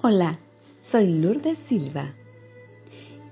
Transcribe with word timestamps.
Hola, 0.00 0.38
soy 0.80 1.12
Lourdes 1.12 1.58
Silva 1.58 2.14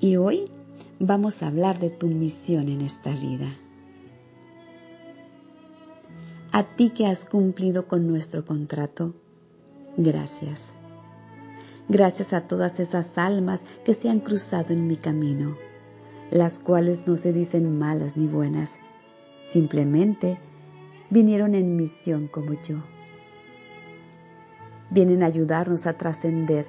y 0.01 0.17
hoy 0.17 0.51
vamos 0.99 1.41
a 1.41 1.47
hablar 1.47 1.79
de 1.79 1.91
tu 1.91 2.09
misión 2.09 2.69
en 2.69 2.81
esta 2.81 3.13
vida. 3.13 3.57
A 6.51 6.65
ti 6.65 6.91
que 6.91 7.07
has 7.07 7.25
cumplido 7.27 7.87
con 7.87 8.09
nuestro 8.09 8.45
contrato, 8.45 9.15
gracias. 9.97 10.73
Gracias 11.89 12.33
a 12.33 12.49
todas 12.49 12.81
esas 12.81 13.17
almas 13.17 13.63
que 13.85 13.95
se 13.95 14.11
han 14.11 14.19
cruzado 14.19 14.73
en 14.73 14.89
mi 14.89 14.97
camino, 14.97 15.57
las 16.33 16.59
cuales 16.59 17.07
no 17.07 17.15
se 17.15 17.33
dicen 17.33 17.79
malas 17.79 18.17
ni 18.17 18.27
buenas, 18.27 18.75
simplemente 19.45 20.37
vinieron 21.11 21.55
en 21.55 21.77
misión 21.77 22.27
como 22.27 22.55
yo 22.55 22.83
vienen 24.91 25.23
a 25.23 25.27
ayudarnos 25.27 25.87
a 25.87 25.95
trascender 25.95 26.67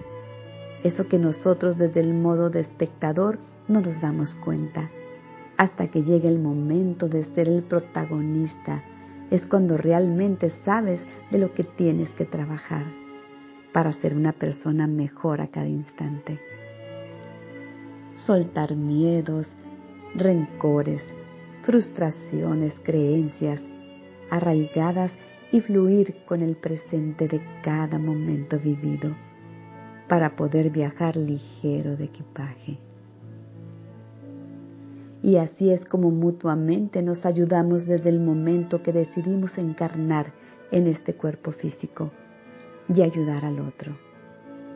eso 0.84 1.08
que 1.08 1.20
nosotros 1.20 1.78
desde 1.78 2.00
el 2.00 2.14
modo 2.14 2.50
de 2.50 2.60
espectador 2.60 3.40
no 3.68 3.82
nos 3.82 4.00
damos 4.00 4.36
cuenta. 4.36 4.90
Hasta 5.58 5.90
que 5.90 6.04
llegue 6.04 6.28
el 6.28 6.40
momento 6.40 7.10
de 7.10 7.24
ser 7.24 7.48
el 7.48 7.64
protagonista, 7.64 8.84
es 9.32 9.48
cuando 9.48 9.76
realmente 9.76 10.50
sabes 10.50 11.06
de 11.32 11.40
lo 11.40 11.54
que 11.54 11.64
tienes 11.64 12.14
que 12.14 12.26
trabajar 12.26 12.86
para 13.74 13.92
ser 13.92 14.16
una 14.16 14.32
persona 14.32 14.88
mejor 14.88 15.42
a 15.42 15.48
cada 15.48 15.68
instante. 15.68 16.40
Soltar 18.16 18.76
miedos, 18.76 19.54
rencores, 20.16 21.12
frustraciones, 21.64 22.80
creencias 22.80 23.68
arraigadas 24.30 25.16
y 25.52 25.62
fluir 25.62 26.16
con 26.26 26.42
el 26.42 26.56
presente 26.56 27.28
de 27.28 27.42
cada 27.64 28.00
momento 28.00 28.60
vivido 28.60 29.16
para 30.08 30.36
poder 30.36 30.70
viajar 30.70 31.16
ligero 31.16 31.96
de 31.96 32.06
equipaje. 32.06 32.80
Y 35.24 35.38
así 35.38 35.72
es 35.72 35.86
como 35.86 36.12
mutuamente 36.12 37.02
nos 37.02 37.26
ayudamos 37.26 37.86
desde 37.86 38.10
el 38.10 38.20
momento 38.20 38.84
que 38.84 38.94
decidimos 38.94 39.58
encarnar 39.58 40.34
en 40.72 40.88
este 40.88 41.16
cuerpo 41.16 41.52
físico 41.52 42.12
y 42.94 43.02
ayudar 43.02 43.44
al 43.46 43.60
otro, 43.60 43.98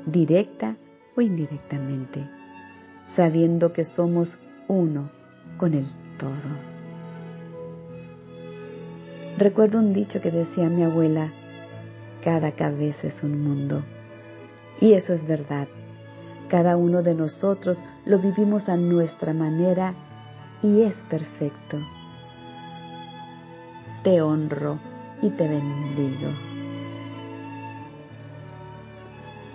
directa 0.05 0.77
o 1.15 1.21
indirectamente, 1.21 2.27
sabiendo 3.05 3.71
que 3.71 3.85
somos 3.85 4.39
uno 4.67 5.11
con 5.57 5.73
el 5.73 5.85
todo. 6.17 6.70
Recuerdo 9.37 9.79
un 9.79 9.93
dicho 9.93 10.21
que 10.21 10.31
decía 10.31 10.69
mi 10.69 10.83
abuela, 10.83 11.33
cada 12.23 12.51
cabeza 12.51 13.07
es 13.07 13.23
un 13.23 13.43
mundo. 13.43 13.83
Y 14.79 14.93
eso 14.93 15.13
es 15.13 15.25
verdad. 15.25 15.67
Cada 16.49 16.75
uno 16.75 17.01
de 17.01 17.15
nosotros 17.15 17.83
lo 18.05 18.19
vivimos 18.19 18.67
a 18.67 18.77
nuestra 18.77 19.33
manera 19.33 19.95
y 20.61 20.81
es 20.81 21.03
perfecto. 21.03 21.79
Te 24.03 24.21
honro 24.21 24.79
y 25.21 25.29
te 25.29 25.47
bendigo. 25.47 26.29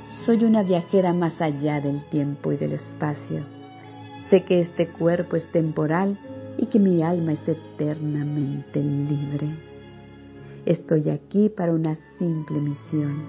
Soy 0.08 0.44
una 0.44 0.62
viajera 0.62 1.12
más 1.12 1.42
allá 1.42 1.80
del 1.80 2.02
tiempo 2.04 2.52
y 2.52 2.56
del 2.56 2.72
espacio. 2.72 3.44
Sé 4.24 4.44
que 4.44 4.60
este 4.60 4.88
cuerpo 4.88 5.36
es 5.36 5.50
temporal 5.52 6.18
y 6.58 6.66
que 6.66 6.78
mi 6.78 7.02
alma 7.02 7.32
es 7.32 7.46
eternamente 7.48 8.82
libre. 8.82 9.54
Estoy 10.64 11.10
aquí 11.10 11.48
para 11.48 11.72
una 11.72 11.94
simple 11.94 12.60
misión, 12.60 13.22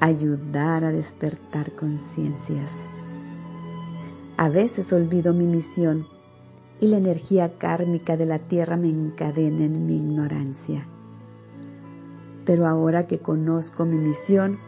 ayudar 0.00 0.84
a 0.84 0.92
despertar 0.92 1.72
conciencias. 1.72 2.82
A 4.36 4.48
veces 4.48 4.92
olvido 4.92 5.34
mi 5.34 5.46
misión 5.46 6.06
y 6.80 6.88
la 6.88 6.98
energía 6.98 7.58
kármica 7.58 8.16
de 8.16 8.26
la 8.26 8.38
tierra 8.38 8.76
me 8.76 8.88
encadena 8.88 9.64
en 9.64 9.86
mi 9.86 9.96
ignorancia. 9.96 10.86
Pero 12.44 12.66
ahora 12.66 13.06
que 13.06 13.20
conozco 13.20 13.84
mi 13.84 13.98
misión 13.98 14.58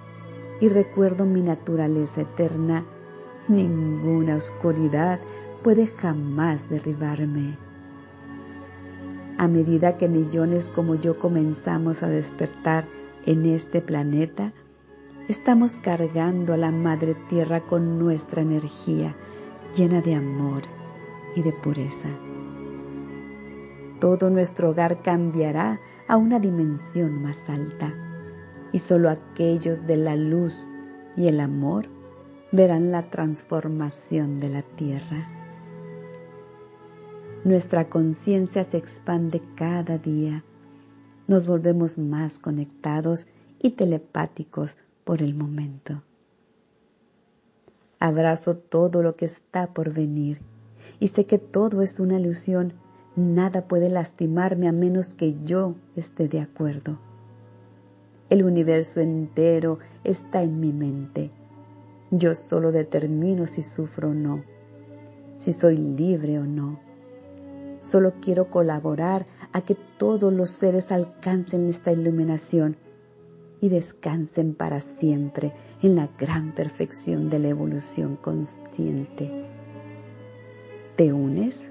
y 0.60 0.68
recuerdo 0.68 1.26
mi 1.26 1.42
naturaleza 1.42 2.20
eterna, 2.20 2.84
ninguna 3.48 4.36
oscuridad 4.36 5.20
puede 5.64 5.86
jamás 5.86 6.68
derribarme. 6.68 7.56
A 9.38 9.48
medida 9.48 9.96
que 9.96 10.10
millones 10.10 10.68
como 10.68 10.94
yo 10.94 11.18
comenzamos 11.18 12.02
a 12.02 12.08
despertar 12.08 12.86
en 13.24 13.46
este 13.46 13.80
planeta, 13.80 14.52
estamos 15.26 15.78
cargando 15.78 16.52
a 16.52 16.58
la 16.58 16.70
Madre 16.70 17.16
Tierra 17.30 17.60
con 17.60 17.98
nuestra 17.98 18.42
energía 18.42 19.16
llena 19.74 20.02
de 20.02 20.14
amor 20.14 20.64
y 21.34 21.40
de 21.40 21.52
pureza. 21.54 22.10
Todo 24.00 24.28
nuestro 24.28 24.70
hogar 24.70 25.00
cambiará 25.00 25.80
a 26.08 26.18
una 26.18 26.40
dimensión 26.40 27.22
más 27.22 27.48
alta 27.48 27.94
y 28.70 28.80
solo 28.80 29.08
aquellos 29.08 29.86
de 29.86 29.96
la 29.96 30.14
luz 30.14 30.68
y 31.16 31.26
el 31.28 31.40
amor 31.40 31.86
verán 32.52 32.92
la 32.92 33.08
transformación 33.08 34.40
de 34.40 34.50
la 34.50 34.62
tierra. 34.62 35.33
Nuestra 37.44 37.90
conciencia 37.90 38.64
se 38.64 38.78
expande 38.78 39.42
cada 39.54 39.98
día. 39.98 40.42
Nos 41.28 41.46
volvemos 41.46 41.98
más 41.98 42.38
conectados 42.38 43.26
y 43.60 43.72
telepáticos 43.72 44.78
por 45.04 45.20
el 45.20 45.34
momento. 45.34 46.02
Abrazo 48.00 48.56
todo 48.56 49.02
lo 49.02 49.14
que 49.16 49.26
está 49.26 49.74
por 49.74 49.92
venir 49.92 50.40
y 51.00 51.08
sé 51.08 51.26
que 51.26 51.36
todo 51.38 51.82
es 51.82 52.00
una 52.00 52.18
ilusión. 52.18 52.72
Nada 53.14 53.68
puede 53.68 53.90
lastimarme 53.90 54.66
a 54.66 54.72
menos 54.72 55.12
que 55.12 55.36
yo 55.44 55.74
esté 55.96 56.28
de 56.28 56.40
acuerdo. 56.40 56.98
El 58.30 58.42
universo 58.42 59.00
entero 59.00 59.80
está 60.02 60.42
en 60.42 60.60
mi 60.60 60.72
mente. 60.72 61.30
Yo 62.10 62.34
solo 62.34 62.72
determino 62.72 63.46
si 63.46 63.62
sufro 63.62 64.12
o 64.12 64.14
no, 64.14 64.42
si 65.36 65.52
soy 65.52 65.76
libre 65.76 66.38
o 66.38 66.46
no 66.46 66.93
Solo 67.84 68.14
quiero 68.18 68.48
colaborar 68.48 69.26
a 69.52 69.60
que 69.60 69.74
todos 69.74 70.32
los 70.32 70.50
seres 70.50 70.90
alcancen 70.90 71.68
esta 71.68 71.92
iluminación 71.92 72.78
y 73.60 73.68
descansen 73.68 74.54
para 74.54 74.80
siempre 74.80 75.52
en 75.82 75.94
la 75.94 76.08
gran 76.18 76.52
perfección 76.52 77.28
de 77.28 77.40
la 77.40 77.48
evolución 77.48 78.16
consciente. 78.16 79.30
¿Te 80.96 81.12
unes? 81.12 81.62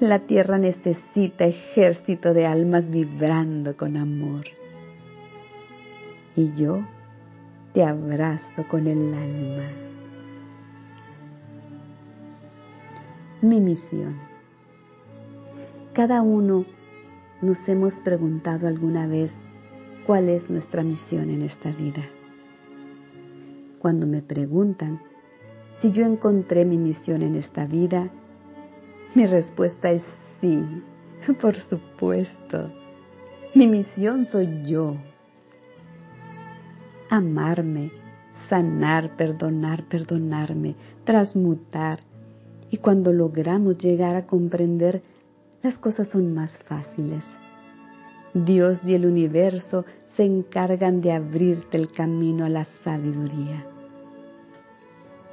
La 0.00 0.20
tierra 0.20 0.56
necesita 0.56 1.44
ejército 1.44 2.32
de 2.32 2.46
almas 2.46 2.88
vibrando 2.88 3.76
con 3.76 3.98
amor. 3.98 4.46
Y 6.34 6.52
yo 6.54 6.80
te 7.74 7.84
abrazo 7.84 8.66
con 8.66 8.86
el 8.86 9.12
alma. 9.12 9.70
Mi 13.42 13.60
misión 13.60 14.35
cada 15.96 16.20
uno 16.20 16.66
nos 17.40 17.66
hemos 17.70 18.00
preguntado 18.00 18.68
alguna 18.68 19.06
vez 19.06 19.48
cuál 20.06 20.28
es 20.28 20.50
nuestra 20.50 20.82
misión 20.82 21.30
en 21.30 21.40
esta 21.40 21.70
vida. 21.70 22.02
Cuando 23.78 24.06
me 24.06 24.20
preguntan 24.20 25.00
si 25.72 25.92
yo 25.92 26.04
encontré 26.04 26.66
mi 26.66 26.76
misión 26.76 27.22
en 27.22 27.34
esta 27.34 27.64
vida, 27.64 28.10
mi 29.14 29.24
respuesta 29.24 29.90
es 29.90 30.18
sí, 30.38 30.66
por 31.40 31.54
supuesto. 31.54 32.70
Mi 33.54 33.66
misión 33.66 34.26
soy 34.26 34.64
yo. 34.66 34.98
Amarme, 37.08 37.90
sanar, 38.32 39.16
perdonar, 39.16 39.88
perdonarme, 39.88 40.74
transmutar. 41.04 42.00
Y 42.70 42.76
cuando 42.76 43.14
logramos 43.14 43.78
llegar 43.78 44.14
a 44.14 44.26
comprender 44.26 45.02
las 45.66 45.80
cosas 45.80 46.06
son 46.06 46.32
más 46.32 46.62
fáciles. 46.62 47.36
Dios 48.34 48.84
y 48.84 48.94
el 48.94 49.04
universo 49.04 49.84
se 50.04 50.22
encargan 50.22 51.00
de 51.00 51.10
abrirte 51.10 51.76
el 51.76 51.90
camino 51.90 52.44
a 52.44 52.48
la 52.48 52.64
sabiduría. 52.64 53.66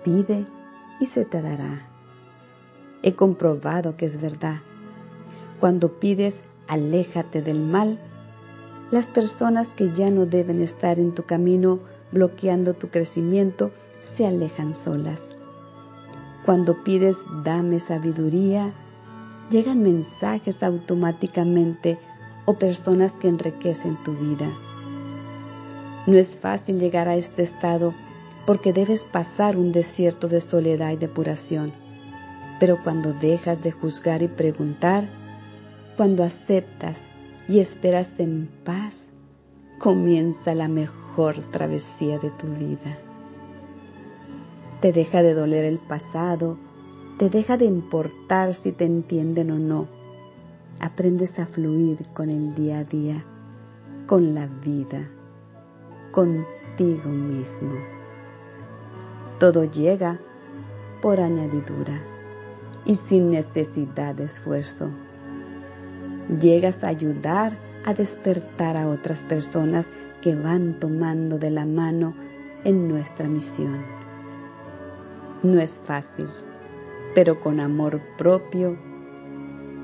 Pide 0.04 0.48
y 1.00 1.06
se 1.06 1.24
te 1.26 1.40
dará. 1.40 1.88
He 3.04 3.14
comprobado 3.14 3.96
que 3.96 4.08
es 4.08 4.20
verdad. 4.20 4.62
Cuando 5.60 6.00
pides, 6.00 6.42
aléjate 6.68 7.44
del 7.44 7.62
mal. 7.62 8.00
Las 8.90 9.06
personas 9.06 9.76
que 9.76 9.94
ya 9.94 10.10
no 10.10 10.26
deben 10.26 10.64
estar 10.64 10.98
en 10.98 11.14
tu 11.14 11.26
camino 11.26 11.78
bloqueando 12.12 12.74
tu 12.74 12.90
crecimiento 12.90 13.70
se 14.18 14.26
alejan 14.26 14.76
solas. 14.76 15.30
Cuando 16.44 16.84
pides, 16.84 17.20
dame 17.44 17.80
sabiduría, 17.80 18.74
llegan 19.54 19.84
mensajes 19.84 20.64
automáticamente 20.64 22.00
o 22.46 22.56
personas 22.56 23.12
que 23.12 23.28
enriquecen 23.28 24.02
tu 24.04 24.14
vida. 24.14 24.52
No 26.08 26.18
es 26.18 26.36
fácil 26.36 26.80
llegar 26.80 27.08
a 27.08 27.16
este 27.16 27.44
estado 27.44 27.94
porque 28.48 28.74
debes 28.74 29.04
pasar 29.04 29.56
un 29.56 29.72
desierto 29.72 30.28
de 30.28 30.42
soledad 30.42 30.92
y 30.92 30.98
depuración. 30.98 31.72
Pero 32.60 32.82
cuando 32.84 33.14
dejas 33.14 33.62
de 33.62 33.72
juzgar 33.72 34.24
y 34.24 34.28
preguntar, 34.28 35.08
cuando 35.98 36.24
aceptas 36.24 37.04
y 37.48 37.60
esperas 37.60 38.10
en 38.18 38.50
paz, 38.66 39.08
comienza 39.78 40.56
la 40.56 40.68
mejor 40.68 41.36
travesía 41.52 42.18
de 42.18 42.32
tu 42.32 42.48
vida. 42.48 42.98
Te 44.82 44.92
deja 44.92 45.22
de 45.22 45.36
doler 45.36 45.64
el 45.66 45.78
pasado, 45.78 46.58
te 47.24 47.30
deja 47.30 47.56
de 47.56 47.64
importar 47.64 48.54
si 48.54 48.74
te 48.74 48.84
entienden 48.84 49.52
o 49.52 49.58
no. 49.58 49.88
Aprendes 50.82 51.40
a 51.40 51.46
fluir 51.46 52.06
con 52.14 52.30
el 52.30 52.54
día 52.54 52.80
a 52.80 52.84
día, 52.84 53.24
con 54.08 54.36
la 54.36 54.48
vida, 54.48 55.10
contigo 56.12 57.10
mismo. 57.10 57.76
Todo 59.40 59.64
llega 59.64 60.20
por 61.02 61.22
añadidura 61.22 62.02
y 62.84 62.96
sin 62.96 63.32
necesidad 63.32 64.16
de 64.16 64.26
esfuerzo. 64.26 64.90
Llegas 66.42 66.84
a 66.84 66.90
ayudar 66.90 67.58
a 67.86 67.94
despertar 67.94 68.76
a 68.76 68.90
otras 68.90 69.22
personas 69.22 69.90
que 70.20 70.36
van 70.36 70.78
tomando 70.78 71.40
de 71.40 71.52
la 71.52 71.66
mano 71.66 72.16
en 72.66 72.90
nuestra 72.90 73.30
misión. 73.30 73.82
No 75.42 75.62
es 75.62 75.80
fácil, 75.86 76.28
pero 77.14 77.40
con 77.40 77.60
amor 77.60 78.02
propio 78.18 78.78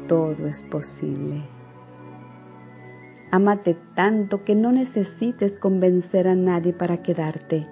todo 0.08 0.48
es 0.48 0.64
posible. 0.64 1.44
Amate 3.32 3.78
tanto 3.96 4.44
que 4.44 4.56
no 4.56 4.72
necesites 4.72 5.58
convencer 5.58 6.28
a 6.28 6.34
nadie 6.34 6.74
para 6.74 7.04
quedarte. 7.04 7.68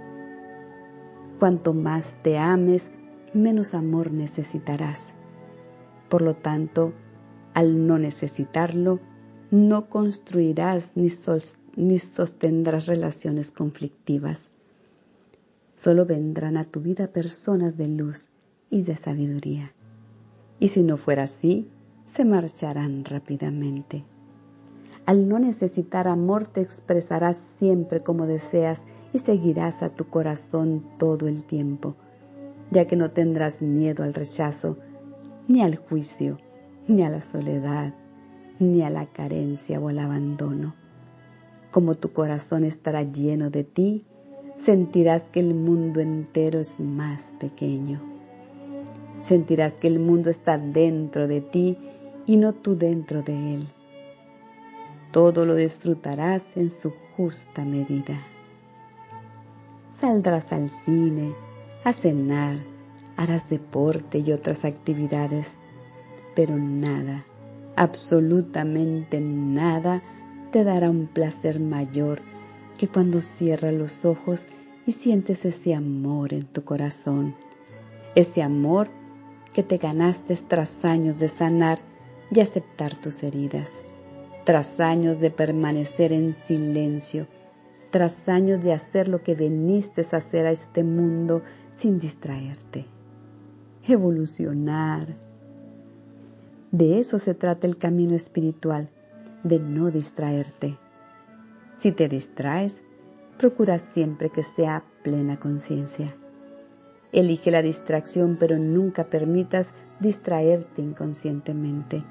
Cuanto 1.39 1.74
más 1.74 2.15
te 2.21 2.38
ames, 2.38 2.92
menos 3.33 3.74
amor 3.74 4.12
necesitarás. 4.12 5.12
Por 6.10 6.21
lo 6.21 6.36
tanto, 6.36 6.94
al 7.56 7.88
no 7.88 7.98
necesitarlo, 7.98 9.00
no 9.50 9.89
construirás 9.89 10.92
ni, 10.94 11.10
ni 11.75 11.98
sostendrás 11.98 12.86
relaciones 12.86 13.50
conflictivas. 13.50 14.45
Solo 15.75 16.06
vendrán 16.06 16.57
a 16.57 16.65
tu 16.65 16.81
vida 16.81 17.07
personas 17.07 17.77
de 17.77 17.88
luz 17.88 18.30
y 18.69 18.84
de 18.84 18.96
sabiduría. 18.96 19.74
Y 20.60 20.69
si 20.69 20.81
no 20.81 20.98
fuera 20.98 21.24
así, 21.24 21.69
se 22.06 22.25
marcharán 22.25 23.06
rápidamente. 23.06 24.04
Al 25.06 25.30
no 25.30 25.40
necesitar 25.40 26.08
amor 26.08 26.48
te 26.48 26.62
expresarás 26.62 27.42
siempre 27.60 28.02
como 28.02 28.28
deseas 28.28 28.84
y 29.14 29.19
seguirás 29.19 29.84
a 29.84 29.90
tu 29.90 30.10
corazón 30.10 30.84
todo 30.98 31.28
el 31.28 31.44
tiempo, 31.44 31.96
ya 32.72 32.88
que 32.88 32.96
no 32.96 33.10
tendrás 33.12 33.62
miedo 33.62 34.04
al 34.04 34.14
rechazo, 34.14 34.78
ni 35.48 35.62
al 35.62 35.78
juicio, 35.78 36.40
ni 36.88 37.04
a 37.04 37.10
la 37.10 37.22
soledad, 37.22 37.94
ni 38.60 38.81
a 38.81 38.90
la 38.90 39.06
carencia 39.06 39.80
o 39.80 39.88
al 39.88 40.00
abandono. 40.00 40.75
Como 41.72 41.96
tu 41.96 42.12
corazón 42.12 42.63
estará 42.63 43.04
lleno 43.04 43.50
de 43.50 43.63
ti, 43.63 44.06
sentirás 44.58 45.30
que 45.30 45.40
el 45.40 45.54
mundo 45.54 46.02
entero 46.02 46.60
es 46.60 46.80
más 46.80 47.34
pequeño. 47.40 48.17
Sentirás 49.27 49.74
que 49.75 49.88
el 49.88 50.00
mundo 50.00 50.29
está 50.29 50.57
dentro 50.57 51.27
de 51.27 51.41
ti 51.41 51.77
y 52.25 52.38
no 52.38 52.53
tú 52.53 52.77
dentro 52.77 53.21
de 53.21 53.56
él. 53.56 53.68
Todo 55.12 55.45
lo 55.45 55.56
disfrutarás 55.56 56.44
en 56.56 56.71
su 56.71 56.94
justa 57.15 57.65
medida. 57.65 58.21
Saldrás 60.00 60.51
al 60.51 60.69
cine, 60.69 61.33
a 61.83 61.94
cenar, 61.94 62.57
harás 63.15 63.50
deporte 63.50 64.19
y 64.19 64.31
otras 64.31 64.63
actividades 64.63 65.47
pero 66.38 66.56
nada, 66.56 67.25
absolutamente 67.75 69.19
nada 69.19 70.03
te 70.51 70.63
dará 70.63 70.88
un 70.91 71.07
placer 71.07 71.59
mayor 71.59 72.21
que 72.77 72.88
cuando 72.88 73.21
cierras 73.21 73.74
los 73.74 74.06
ojos 74.06 74.45
y 74.85 74.91
sientes 74.91 75.44
ese 75.45 75.74
amor 75.74 76.35
en 76.35 76.45
tu 76.45 76.63
corazón, 76.63 77.33
ese 78.13 78.44
amor 78.44 78.88
que 79.57 79.63
te 79.63 79.77
ganaste 79.80 80.36
tras 80.36 80.86
años 80.86 81.18
de 81.18 81.27
sanar 81.27 81.80
y 82.30 82.42
aceptar 82.42 82.94
tus 82.94 83.24
heridas, 83.24 83.71
tras 84.44 84.80
años 84.80 85.19
de 85.19 85.31
permanecer 85.31 86.13
en 86.13 86.36
silencio, 86.45 87.25
tras 87.89 88.30
años 88.30 88.63
de 88.63 88.74
hacer 88.74 89.07
lo 89.07 89.24
que 89.24 89.33
viniste 89.33 90.06
a 90.12 90.18
hacer 90.18 90.45
a 90.45 90.51
este 90.51 90.83
mundo 90.83 91.42
sin 91.74 91.98
distraerte, 91.98 92.86
evolucionar, 93.88 95.15
de 96.69 97.00
eso 97.00 97.18
se 97.18 97.33
trata 97.33 97.65
el 97.65 97.80
camino 97.80 98.13
espiritual, 98.13 98.92
de 99.44 99.60
no 99.60 99.89
distraerte. 99.89 100.77
Si 101.80 101.92
te 101.92 102.07
distraes, 102.07 102.80
procura 103.39 103.80
siempre 103.80 104.30
que 104.30 104.44
sea 104.44 104.83
plena 105.01 105.39
conciencia. 105.39 106.15
Elige 107.12 107.51
la 107.51 107.62
distracción, 107.62 108.38
pero 108.39 108.57
nunca 108.57 109.06
permitas 109.06 109.69
distraerte 110.00 110.81
inconscientemente 110.81 112.04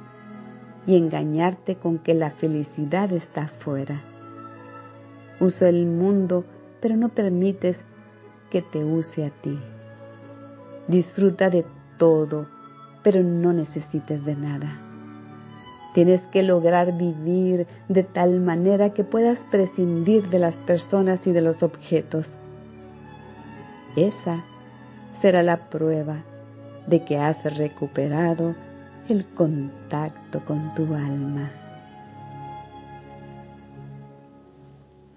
y 0.86 0.96
engañarte 0.96 1.76
con 1.76 1.98
que 1.98 2.14
la 2.14 2.30
felicidad 2.30 3.12
está 3.12 3.44
afuera. 3.44 4.02
Usa 5.40 5.68
el 5.68 5.86
mundo, 5.86 6.44
pero 6.80 6.96
no 6.96 7.10
permites 7.10 7.80
que 8.50 8.62
te 8.62 8.84
use 8.84 9.26
a 9.26 9.30
ti. 9.30 9.58
Disfruta 10.88 11.50
de 11.50 11.64
todo 11.98 12.46
pero 13.06 13.22
no 13.22 13.52
necesites 13.52 14.24
de 14.24 14.34
nada. 14.34 14.80
Tienes 15.94 16.22
que 16.22 16.42
lograr 16.42 16.98
vivir 16.98 17.68
de 17.88 18.02
tal 18.02 18.40
manera 18.40 18.92
que 18.92 19.04
puedas 19.04 19.44
prescindir 19.48 20.28
de 20.28 20.40
las 20.40 20.56
personas 20.56 21.24
y 21.28 21.30
de 21.30 21.40
los 21.40 21.62
objetos. 21.62 22.30
Esa 23.94 24.44
será 25.26 25.42
la 25.42 25.70
prueba 25.70 26.22
de 26.86 27.04
que 27.04 27.18
has 27.18 27.42
recuperado 27.56 28.54
el 29.08 29.26
contacto 29.26 30.38
con 30.44 30.72
tu 30.76 30.84
alma. 30.94 31.50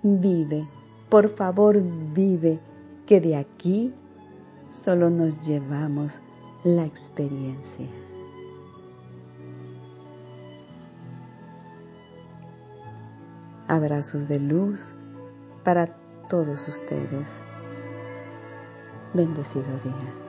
Vive, 0.01 0.67
por 1.09 1.29
favor 1.29 1.79
vive, 2.15 2.59
que 3.05 3.21
de 3.21 3.35
aquí 3.35 3.93
solo 4.71 5.11
nos 5.11 5.39
llevamos 5.41 6.21
la 6.63 6.87
experiencia. 6.87 7.85
Abrazos 13.67 14.27
de 14.27 14.39
luz 14.39 14.95
para 15.63 15.85
todos 16.29 16.67
ustedes. 16.67 17.39
Bendecido 19.13 19.65
día. 19.83 20.28